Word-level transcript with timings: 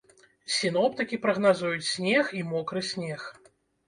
Сіноптыкі 0.53 1.19
прагназуюць 1.25 1.89
снег 1.95 2.31
і 2.39 2.41
мокры 2.55 2.81
снег. 2.89 3.27